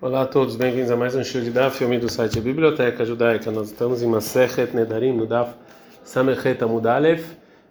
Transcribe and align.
Olá 0.00 0.22
a 0.22 0.26
todos, 0.26 0.54
bem-vindos 0.54 0.92
a 0.92 0.96
mais 0.96 1.16
um 1.16 1.24
show 1.24 1.40
de 1.40 1.50
Daf, 1.50 1.76
filme 1.76 1.98
do 1.98 2.08
site 2.08 2.40
Biblioteca 2.40 3.04
Judaica. 3.04 3.50
Nós 3.50 3.72
estamos 3.72 4.00
em 4.00 4.06
Masechet 4.06 4.72
Nedarim, 4.72 5.10
no 5.10 5.26
Daf 5.26 5.52
Samechet 6.04 6.62
Amudalev, 6.62 7.24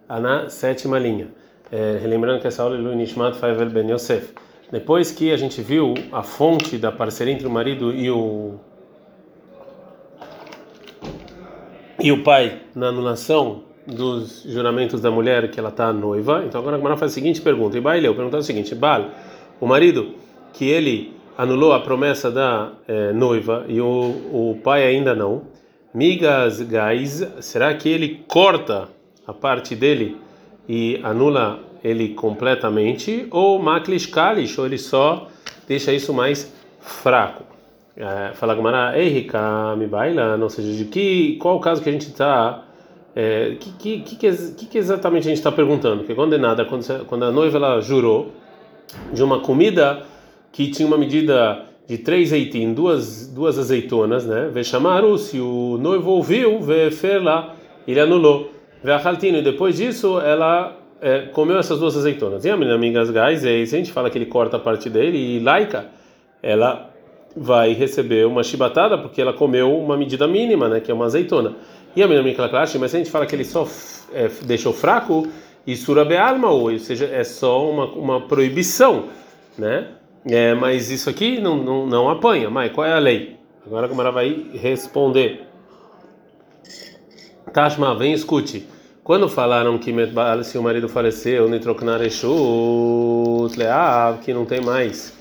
na 0.10 0.50
sétima 0.50 1.00
linha. 1.00 1.30
É, 1.72 1.98
relembrando 2.02 2.42
que 2.42 2.48
essa 2.48 2.64
aula 2.64 2.76
é 2.76 2.80
Lu 2.80 2.94
Nishmat 2.94 3.38
Faivel 3.38 3.70
Ben 3.70 3.90
Yosef. 3.90 4.34
Depois 4.70 5.10
que 5.10 5.32
a 5.32 5.38
gente 5.38 5.62
viu 5.62 5.94
a 6.12 6.22
fonte 6.22 6.78
da 6.78 6.92
parceria 6.92 7.34
entre 7.34 7.48
o 7.48 7.50
marido 7.50 7.94
e 7.94 8.12
o 8.12 8.56
e 11.98 12.12
o 12.12 12.24
pai 12.24 12.60
na 12.76 12.88
anulação 12.88 13.64
dos 13.86 14.44
juramentos 14.44 15.00
da 15.00 15.10
mulher 15.10 15.50
que 15.50 15.62
ela 15.62 15.70
está 15.70 15.94
noiva, 15.94 16.44
então 16.46 16.60
agora 16.60 16.76
a 16.76 16.78
Gemara 16.78 16.98
faz 16.98 17.14
a 17.14 17.16
seguinte 17.16 17.40
pergunta. 17.40 17.78
E 17.78 17.80
Baileu 17.80 18.14
pergunta 18.14 18.36
o 18.36 18.44
seguinte: 18.44 18.76
Bal, 18.76 19.12
o 19.62 19.66
marido 19.66 20.14
que 20.52 20.66
ele 20.70 21.16
anulou 21.38 21.72
a 21.72 21.80
promessa 21.80 22.32
da 22.32 22.72
é, 22.88 23.14
noiva 23.14 23.64
e 23.68 23.80
o, 23.80 23.86
o 23.86 24.60
pai 24.64 24.84
ainda 24.84 25.14
não. 25.14 25.44
Migas 25.94 26.62
gais, 26.62 27.26
será 27.40 27.74
que 27.76 27.88
ele 27.88 28.24
corta 28.28 28.90
a 29.26 29.34
parte 29.34 29.76
dele 29.76 30.18
e 30.68 31.00
anula 31.04 31.60
ele 31.84 32.10
completamente? 32.10 33.28
Ou 33.30 33.60
maklish 33.60 34.08
kalish, 34.08 34.60
ou 34.60 34.66
ele 34.66 34.78
só 34.78 35.28
deixa 35.68 35.94
isso 35.94 36.12
mais 36.14 36.52
fraco? 36.80 37.44
É, 37.96 38.34
fala 38.34 38.54
Gamara, 38.54 39.00
Erika 39.00 39.76
me 39.76 39.88
baila, 39.88 40.38
ou 40.42 40.50
seja, 40.50 40.72
de 40.72 40.86
que, 40.86 41.38
qual 41.38 41.58
o 41.58 41.60
caso 41.60 41.82
que 41.82 41.90
a 41.90 41.92
gente 41.92 42.08
está. 42.08 42.64
É, 43.16 43.56
que, 43.60 43.72
que, 43.72 44.00
que, 44.02 44.16
que, 44.16 44.66
que 44.68 44.78
exatamente 44.78 45.24
a 45.24 45.30
gente 45.30 45.40
está 45.40 45.52
perguntando? 45.52 46.04
Quando 46.14 46.36
é 46.36 46.38
nada, 46.38 46.66
quando, 46.66 47.06
quando 47.06 47.26
a 47.26 47.32
noiva 47.32 47.58
ela 47.58 47.82
jurou 47.82 48.32
de 49.12 49.24
uma 49.24 49.40
comida 49.40 50.04
que 50.52 50.70
tinha 50.70 50.88
uma 50.88 50.98
medida 50.98 51.64
de 51.88 51.98
três 51.98 52.34
eitim, 52.34 52.74
duas, 52.74 53.28
duas 53.28 53.58
azeitonas, 53.58 54.26
né? 54.26 54.50
Vechamaru, 54.54 55.18
se 55.18 55.40
o 55.40 55.78
noivo 55.80 56.12
ouviu, 56.12 56.60
vefer 56.60 57.24
lá, 57.24 57.56
ele 57.88 58.00
anulou. 58.00 58.52
Veachaltino, 58.84 59.38
e 59.38 59.42
depois 59.42 59.78
disso 59.78 60.20
ela 60.20 60.78
é, 61.02 61.22
comeu 61.22 61.58
essas 61.58 61.80
duas 61.80 61.96
azeitonas. 61.96 62.46
E 62.46 62.50
a 62.50 62.58
menina 62.58 62.76
amigas 62.76 63.10
gás, 63.10 63.46
é 63.46 63.56
isso, 63.58 63.76
a 63.76 63.78
gente 63.78 63.92
fala 63.92 64.10
que 64.10 64.18
ele 64.18 64.26
corta 64.26 64.58
a 64.58 64.60
parte 64.60 64.90
dele, 64.90 65.18
e 65.18 65.40
laica, 65.40 65.86
ela 66.44 66.90
vai 67.36 67.74
receber 67.74 68.26
uma 68.26 68.44
chibatada 68.44 68.98
porque 68.98 69.22
ela 69.22 69.32
comeu 69.32 69.78
uma 69.78 69.96
medida 69.96 70.28
mínima, 70.28 70.68
né? 70.68 70.80
Que 70.80 70.92
é 70.92 70.94
uma 70.94 71.06
azeitona. 71.06 71.56
E 71.96 72.04
a 72.04 72.08
menina 72.08 72.22
amiga 72.22 72.50
classe, 72.50 72.78
mas 72.78 72.92
se 72.92 72.98
a 72.98 73.00
gente 73.00 73.12
fala 73.12 73.26
que 73.26 73.36
ele 73.36 73.46
só 73.46 73.68
é, 74.14 74.30
deixou 74.46 74.74
fraco, 74.74 75.28
e 75.68 75.76
surabe 75.76 76.16
alma, 76.16 76.50
ou 76.50 76.80
seja, 76.80 77.06
é 77.06 77.26
só 77.26 77.70
uma, 77.70 77.86
uma 77.88 78.22
proibição, 78.22 79.10
né? 79.58 79.88
É, 80.30 80.54
mas 80.54 80.90
isso 80.90 81.10
aqui 81.10 81.40
não, 81.40 81.58
não, 81.58 81.86
não 81.86 82.10
apanha. 82.10 82.50
Mas 82.50 82.72
qual 82.72 82.86
é 82.86 82.94
a 82.94 83.00
lei? 83.00 83.38
Agora 83.66 83.86
a 83.86 83.90
Gamara 83.90 84.12
vai 84.12 84.48
responder. 84.54 85.48
Tashma, 87.54 87.96
vem 87.96 88.14
escute. 88.14 88.68
Quando 89.04 89.30
falaram 89.30 89.78
que 89.78 89.94
se 90.44 90.58
o 90.58 90.62
marido 90.64 90.90
faleceu, 90.90 91.48
que 94.24 94.34
não 94.34 94.46
tem 94.46 94.60
mais, 94.60 95.14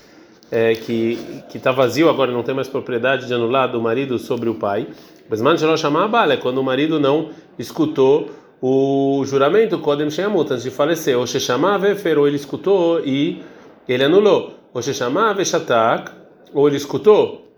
é, 0.51 0.75
que 0.75 1.17
está 1.53 1.71
vazio 1.71 2.09
agora, 2.09 2.31
não 2.31 2.43
tem 2.43 2.53
mais 2.53 2.67
propriedade 2.67 3.27
de 3.27 3.33
anular 3.33 3.71
do 3.71 3.81
marido 3.81 4.19
sobre 4.19 4.49
o 4.49 4.55
pai. 4.55 4.87
Mas 5.29 5.41
man 5.41 5.57
chamar 5.77 6.31
é 6.31 6.37
quando 6.37 6.57
o 6.57 6.63
marido 6.63 6.99
não 6.99 7.29
escutou 7.57 8.29
o 8.61 9.23
juramento, 9.25 9.79
Kodem 9.79 10.09
Sheamut, 10.09 10.51
antes 10.51 10.63
de 10.63 10.71
falecer. 10.71 11.17
Ou 11.17 11.25
chamava, 11.39 11.87
ele 12.27 12.35
escutou 12.35 12.99
e 13.05 13.41
ele 13.87 14.03
anulou. 14.03 14.56
Ou 14.77 14.83
chamava 14.83 15.33
Veshatak, 15.33 16.11
ou 16.53 16.67
ele 16.67 16.77
escutou, 16.77 17.51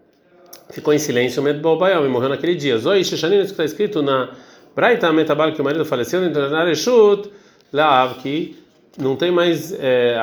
ficou 0.70 0.94
em 0.94 0.98
silêncio, 0.98 1.44
Med 1.44 1.60
Bobayam, 1.60 2.06
e 2.06 2.08
morreu 2.08 2.30
naquele 2.30 2.56
dia. 2.56 2.78
Zoi 2.78 3.04
Sheshanin, 3.04 3.42
isso 3.42 3.52
está 3.52 3.66
escrito 3.66 4.02
na 4.02 4.30
Braita 4.74 5.12
Metabal, 5.12 5.52
que 5.52 5.60
o 5.60 5.64
marido 5.66 5.84
faleceu, 5.84 6.22
na 6.22 6.64
Reshut, 6.64 7.30
Laav, 7.74 8.20
que 8.20 8.58
não 8.98 9.18
tem 9.18 9.32
mais, 9.32 9.74
é, 9.74 10.18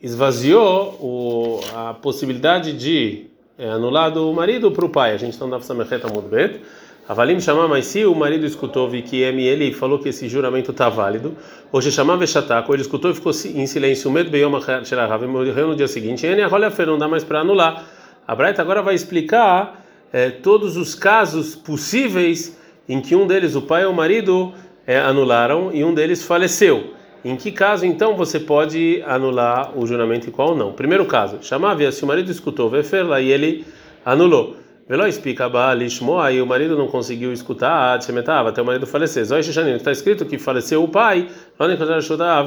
esvaziou 0.00 0.96
o, 1.00 1.60
a 1.74 1.94
possibilidade 1.94 2.74
de 2.74 3.26
é, 3.58 3.68
anular 3.68 4.12
do 4.12 4.32
marido 4.32 4.70
para 4.70 4.84
o 4.84 4.88
pai. 4.88 5.14
A 5.14 5.16
gente 5.16 5.32
está 5.32 5.48
no 5.48 5.60
Samechet 5.60 6.06
Amudbet. 6.06 6.60
Avalim 7.08 7.40
chamar, 7.40 7.66
mas 7.68 7.86
se 7.86 8.04
o 8.04 8.14
marido 8.14 8.44
escutou 8.44 8.86
Vikiem 8.86 9.40
e 9.40 9.48
ele 9.48 9.72
falou 9.72 9.98
que 9.98 10.10
esse 10.10 10.28
juramento 10.28 10.72
está 10.72 10.90
válido, 10.90 11.34
hoje 11.72 11.90
chamava 11.90 12.18
Veshatak, 12.18 12.70
ele 12.70 12.82
escutou 12.82 13.10
e 13.10 13.14
ficou 13.14 13.32
em 13.32 13.66
silêncio, 13.66 14.10
medo 14.10 14.28
bem 14.28 14.42
e 14.42 15.26
morreu 15.26 15.68
no 15.68 15.74
dia 15.74 15.88
seguinte, 15.88 16.26
e 16.26 16.42
a 16.42 16.86
não 16.86 16.98
dá 16.98 17.08
mais 17.08 17.24
para 17.24 17.40
anular. 17.40 17.82
A 18.26 18.34
Braita 18.34 18.60
agora 18.60 18.82
vai 18.82 18.94
explicar 18.94 19.82
é, 20.12 20.28
todos 20.28 20.76
os 20.76 20.94
casos 20.94 21.56
possíveis 21.56 22.58
em 22.86 23.00
que 23.00 23.16
um 23.16 23.26
deles, 23.26 23.54
o 23.54 23.62
pai 23.62 23.86
ou 23.86 23.92
o 23.92 23.96
marido, 23.96 24.52
é, 24.86 25.00
anularam 25.00 25.70
e 25.72 25.82
um 25.82 25.94
deles 25.94 26.22
faleceu. 26.22 26.92
Em 27.24 27.36
que 27.36 27.50
caso 27.50 27.86
então 27.86 28.16
você 28.16 28.38
pode 28.38 29.02
anular 29.06 29.72
o 29.74 29.86
juramento 29.86 30.28
e 30.28 30.30
qual 30.30 30.54
não? 30.54 30.74
Primeiro 30.74 31.06
caso, 31.06 31.38
chamava 31.40 31.90
se 31.90 32.04
o 32.04 32.06
marido 32.06 32.30
escutou 32.30 32.68
Veferla 32.68 33.18
e 33.18 33.32
ele 33.32 33.64
anulou. 34.04 34.67
Velo 34.88 35.06
explica 35.06 35.74
Lishmo, 35.74 36.18
aí 36.18 36.40
o 36.40 36.46
marido 36.46 36.74
não 36.74 36.86
conseguiu 36.86 37.30
escutar, 37.30 37.98
metava 38.10 38.48
até 38.48 38.62
o 38.62 38.64
marido 38.64 38.86
falecer. 38.86 39.22
Zói 39.22 39.42
Xixanin, 39.42 39.74
está 39.74 39.92
escrito 39.92 40.24
que 40.24 40.38
faleceu 40.38 40.82
o 40.82 40.88
pai, 40.88 41.28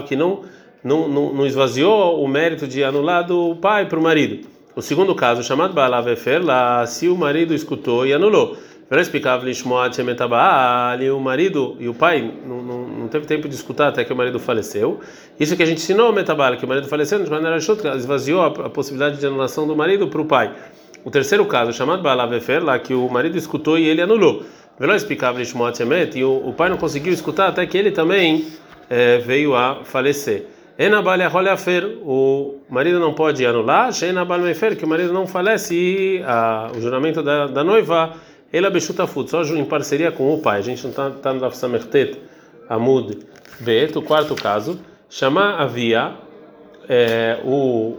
que 0.07 0.16
não, 0.16 0.41
não, 0.84 1.07
não, 1.07 1.34
não 1.35 1.46
esvaziou 1.46 2.19
o 2.19 2.28
mérito 2.28 2.68
de 2.68 2.84
anular 2.84 3.28
do 3.28 3.56
pai 3.57 3.85
para 3.85 4.00
o 4.00 4.02
marido. 4.02 4.47
O 4.75 4.81
segundo 4.81 5.13
caso, 5.13 5.44
chamado 5.44 5.75
Baalavefer, 5.75 6.44
lá, 6.44 6.84
se 6.88 7.07
o 7.07 7.16
marido 7.16 7.53
escutou 7.53 8.07
e 8.07 8.13
anulou. 8.13 8.58
Velo 8.90 9.02
explicava 9.03 9.46
Lishmo, 9.46 9.75
ali 9.78 11.12
o 11.12 11.19
marido 11.19 11.78
e 11.79 11.88
o 11.88 11.94
pai 11.94 12.34
não, 12.44 12.63
não, 12.63 12.88
não 12.88 13.08
teve 13.08 13.28
tempo 13.28 13.47
de 13.47 13.53
escutar 13.53 13.90
até 13.90 14.03
que 14.03 14.12
o 14.12 14.16
marido 14.16 14.40
faleceu. 14.40 15.00
Isso 15.40 15.56
que 15.56 15.62
a 15.62 15.66
gente 15.68 15.78
ensinou, 15.78 16.12
Metabala, 16.12 16.58
que 16.58 16.66
o 16.66 16.68
marido 16.68 16.88
faleceu, 16.88 17.19
esvaziou 17.96 18.41
a 18.41 18.69
possibilidade 18.69 19.19
de 19.19 19.25
anulação 19.28 19.68
do 19.68 19.75
marido 19.75 20.08
para 20.08 20.22
o 20.22 20.25
pai. 20.25 20.52
O 21.04 21.10
terceiro 21.10 21.46
caso, 21.46 21.74
chamado 21.74 22.04
Balavefer, 22.04 22.64
lá 22.64 22.78
que 22.78 22.94
o 22.94 23.10
marido 23.10 23.38
escutou 23.38 23.78
e 23.78 23.88
ele 23.88 24.02
anulou. 24.02 24.44
Velo 24.80 24.96
explicava 24.96 25.40
e 25.42 26.24
o, 26.24 26.54
pai 26.58 26.70
não 26.70 26.78
conseguiu 26.78 27.14
escutar 27.14 27.48
até 27.48 27.66
que 27.66 27.78
ele 27.78 27.92
também 27.92 28.48
é, 28.90 29.20
veio 29.20 29.56
a 29.56 29.84
falecer. 29.84 30.46
Enabalhafer, 30.78 31.86
o 32.02 32.62
marido 32.68 33.00
não 33.00 33.14
pode 33.14 33.46
anular, 33.46 33.94
Sheinabalmefer, 33.94 34.76
que 34.76 34.84
o 34.84 34.88
marido 34.88 35.14
não 35.14 35.28
falece 35.28 35.76
e 35.76 36.24
a, 36.24 36.72
o 36.76 36.82
juramento 36.82 37.22
da, 37.22 37.46
da 37.46 37.64
noiva, 37.64 38.14
ele 38.52 38.66
abechutafut, 38.66 39.30
só 39.30 39.44
em 39.44 39.66
parceria 39.66 40.12
com 40.12 40.34
o 40.34 40.40
pai. 40.40 40.58
A 40.58 40.62
gente 40.62 40.82
não 40.84 40.90
está 40.90 41.12
tá 41.12 41.34
no 41.34 41.52
Samertet 41.52 42.18
Amud 42.68 43.20
Bet, 43.60 43.96
o 43.96 44.02
quarto 44.02 44.34
caso, 44.34 44.80
chamar 45.08 45.62
é, 46.90 47.40
o, 47.46 47.98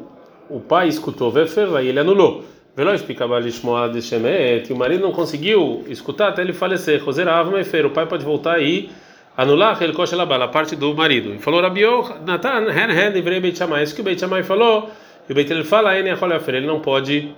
o 0.50 0.58
pai 0.58 0.88
escutou 0.88 1.30
Vefer, 1.30 1.68
e 1.80 1.88
ele 1.88 2.00
anulou. 2.00 2.42
Velo 2.74 2.94
explicava 2.94 3.38
Lishmoa 3.38 3.90
de 3.90 4.00
Shemet, 4.00 4.70
e 4.70 4.72
o 4.72 4.76
marido 4.76 5.02
não 5.02 5.12
conseguiu 5.12 5.84
escutar 5.88 6.28
até 6.28 6.40
ele 6.40 6.54
falecer. 6.54 7.04
Roserava 7.04 7.50
Mefer, 7.50 7.84
o 7.84 7.90
pai 7.90 8.06
pode 8.06 8.24
voltar 8.24 8.62
e 8.62 8.90
anular 9.36 9.82
ele 9.82 9.92
coxa 9.92 10.20
a 10.22 10.48
parte 10.48 10.74
do 10.74 10.94
marido. 10.94 11.34
E 11.34 11.38
falou 11.38 11.60
Rabiô, 11.60 12.02
Natan, 12.26 12.70
Hen 12.70 12.90
Hen, 12.90 13.10
livrei 13.10 13.40
Beit 13.40 13.58
Shammai. 13.58 13.82
Isso 13.82 13.94
que 13.94 14.00
o 14.00 14.04
Beit 14.04 14.18
Shammai 14.18 14.42
falou, 14.42 14.90
e 15.28 15.32
o 15.32 15.34
Beit 15.34 15.52
ele 15.52 15.64
fala, 15.64 15.94
ele 15.98 16.66
não 16.66 16.80
pode 16.80 17.30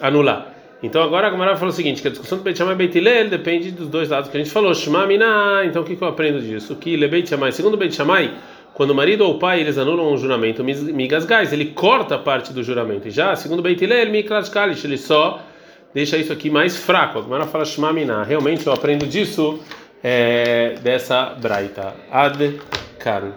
anular. 0.00 0.48
Então 0.82 1.00
agora 1.00 1.28
a 1.28 1.30
Gamara 1.30 1.54
falou 1.54 1.72
o 1.72 1.76
seguinte, 1.76 2.02
que 2.02 2.08
a 2.08 2.10
discussão 2.10 2.38
do 2.38 2.42
Beit 2.42 2.58
Shammai 2.58 2.74
e 2.74 2.76
Beit 2.76 2.98
Hillel 2.98 3.28
depende 3.28 3.70
dos 3.70 3.88
dois 3.88 4.08
lados 4.08 4.28
que 4.30 4.36
a 4.36 4.40
gente 4.40 4.52
falou. 4.52 4.74
Shema 4.74 5.06
Mina, 5.06 5.62
então 5.64 5.82
o 5.82 5.84
que, 5.84 5.94
que 5.94 6.02
eu 6.02 6.08
aprendo 6.08 6.40
disso? 6.40 6.74
Que 6.74 6.96
Le 6.96 7.06
Beit 7.06 7.28
Shammai, 7.28 7.52
segundo 7.52 7.76
Beit 7.76 7.94
Shammai, 7.94 8.34
quando 8.74 8.90
o 8.90 8.94
marido 8.94 9.24
ou 9.24 9.34
o 9.34 9.38
pai 9.38 9.60
eles 9.60 9.76
anulam 9.76 10.12
um 10.12 10.16
juramento 10.16 10.64
migas 10.64 11.24
gás, 11.24 11.52
ele 11.52 11.66
corta 11.66 12.18
parte 12.18 12.52
do 12.52 12.62
juramento. 12.62 13.08
E 13.08 13.10
já, 13.10 13.36
segundo 13.36 13.62
Beit 13.62 13.82
Hillel, 13.82 14.10
mikras 14.10 14.48
kalish, 14.48 14.84
ele 14.84 14.96
só 14.96 15.40
deixa 15.92 16.16
isso 16.16 16.32
aqui 16.32 16.48
mais 16.48 16.76
fraco. 16.76 17.18
A 17.18 17.22
Gemara 17.22 17.46
fala 17.46 17.64
Shema 17.64 17.92
Miná. 17.92 18.22
Realmente 18.22 18.66
eu 18.66 18.72
aprendo 18.72 19.06
disso 19.06 19.60
é, 20.02 20.74
dessa 20.82 21.36
braita. 21.40 21.94
Ad 22.10 22.60
kan. 22.98 23.32